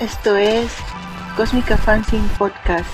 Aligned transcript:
Esto 0.00 0.36
es 0.36 0.70
Cósmica 1.38 1.78
Fanzine 1.78 2.28
Podcast. 2.36 2.90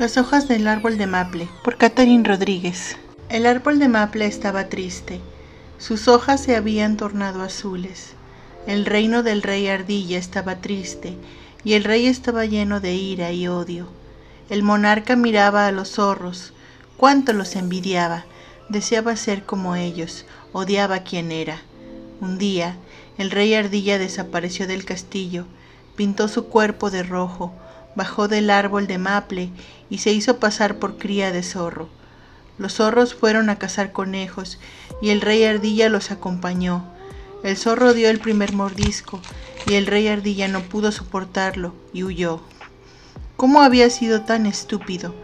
Las 0.00 0.16
hojas 0.16 0.48
del 0.48 0.66
árbol 0.66 0.98
de 0.98 1.06
maple, 1.06 1.48
por 1.62 1.76
Catherine 1.76 2.24
Rodríguez. 2.24 2.96
El 3.28 3.46
árbol 3.46 3.78
de 3.78 3.86
maple 3.86 4.26
estaba 4.26 4.68
triste. 4.68 5.20
Sus 5.78 6.08
hojas 6.08 6.42
se 6.42 6.56
habían 6.56 6.96
tornado 6.96 7.40
azules. 7.40 8.14
El 8.66 8.84
reino 8.84 9.22
del 9.22 9.42
rey 9.42 9.68
ardilla 9.68 10.18
estaba 10.18 10.56
triste, 10.56 11.16
y 11.62 11.74
el 11.74 11.84
rey 11.84 12.08
estaba 12.08 12.46
lleno 12.46 12.80
de 12.80 12.94
ira 12.94 13.30
y 13.30 13.46
odio. 13.46 13.86
El 14.50 14.64
monarca 14.64 15.14
miraba 15.14 15.68
a 15.68 15.72
los 15.72 15.90
zorros. 15.90 16.52
Cuánto 16.96 17.32
los 17.32 17.54
envidiaba. 17.54 18.24
Deseaba 18.68 19.14
ser 19.14 19.44
como 19.44 19.76
ellos. 19.76 20.26
Odiaba 20.52 21.04
quien 21.04 21.30
era. 21.30 21.62
Un 22.20 22.38
día, 22.38 22.74
el 23.18 23.30
rey 23.30 23.54
ardilla 23.54 23.98
desapareció 23.98 24.66
del 24.66 24.84
castillo, 24.84 25.46
pintó 25.96 26.28
su 26.28 26.46
cuerpo 26.46 26.90
de 26.90 27.02
rojo, 27.02 27.52
bajó 27.94 28.28
del 28.28 28.50
árbol 28.50 28.86
de 28.86 28.98
maple 28.98 29.50
y 29.90 29.98
se 29.98 30.12
hizo 30.12 30.38
pasar 30.38 30.78
por 30.78 30.98
cría 30.98 31.32
de 31.32 31.42
zorro. 31.42 31.88
Los 32.58 32.74
zorros 32.74 33.14
fueron 33.14 33.50
a 33.50 33.58
cazar 33.58 33.92
conejos 33.92 34.58
y 35.02 35.10
el 35.10 35.20
rey 35.20 35.44
ardilla 35.44 35.88
los 35.88 36.10
acompañó. 36.10 36.84
El 37.42 37.56
zorro 37.56 37.94
dio 37.94 38.08
el 38.10 38.20
primer 38.20 38.52
mordisco 38.52 39.20
y 39.66 39.74
el 39.74 39.86
rey 39.86 40.08
ardilla 40.08 40.48
no 40.48 40.62
pudo 40.62 40.92
soportarlo 40.92 41.74
y 41.92 42.04
huyó. 42.04 42.40
¿Cómo 43.36 43.62
había 43.62 43.90
sido 43.90 44.22
tan 44.22 44.46
estúpido? 44.46 45.14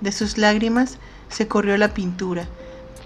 De 0.00 0.12
sus 0.12 0.36
lágrimas 0.36 0.98
se 1.28 1.48
corrió 1.48 1.76
la 1.78 1.94
pintura. 1.94 2.46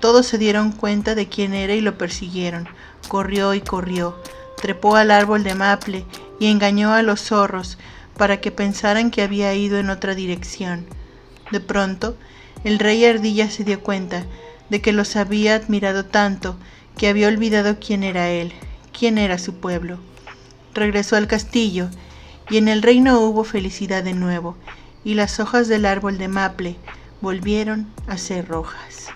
Todos 0.01 0.27
se 0.27 0.39
dieron 0.39 0.73
cuenta 0.73 1.15
de 1.15 1.29
quién 1.29 1.55
era 1.55 1.75
y 1.75 1.81
lo 1.81 1.97
persiguieron. 1.97 2.69
Corrió 3.09 3.55
y 3.55 3.61
corrió, 3.61 4.21
trepó 4.61 4.97
al 4.97 5.11
árbol 5.11 5.45
de 5.45 5.55
maple 5.55 6.05
y 6.39 6.47
engañó 6.51 6.93
a 6.93 7.03
los 7.03 7.21
zorros 7.21 7.79
para 8.17 8.41
que 8.41 8.51
pensaran 8.51 9.11
que 9.11 9.23
había 9.23 9.55
ido 9.55 9.79
en 9.79 9.91
otra 9.91 10.15
dirección. 10.15 10.87
De 11.51 11.61
pronto, 11.61 12.17
el 12.65 12.79
rey 12.79 13.05
ardilla 13.05 13.51
se 13.51 13.65
dio 13.65 13.81
cuenta 13.81 14.25
de 14.71 14.81
que 14.81 14.93
los 14.93 15.17
había 15.17 15.55
admirado 15.55 16.05
tanto 16.05 16.57
que 16.97 17.09
había 17.09 17.29
olvidado 17.29 17.79
quién 17.79 18.03
era 18.03 18.29
él, 18.29 18.53
quién 18.97 19.19
era 19.19 19.39
su 19.39 19.55
pueblo. 19.55 19.99
Regresó 20.75 21.17
al 21.17 21.29
castillo 21.29 21.89
y 22.51 22.57
en 22.57 22.69
el 22.69 22.83
reino 22.83 23.21
hubo 23.21 23.45
felicidad 23.45 24.03
de 24.03 24.15
nuevo, 24.15 24.57
y 25.05 25.15
las 25.15 25.39
hojas 25.39 25.69
del 25.69 25.87
árbol 25.87 26.19
de 26.19 26.29
maple 26.29 26.77
volvieron 27.21 27.87
a 28.07 28.19
ser 28.19 28.49
rojas. 28.49 29.09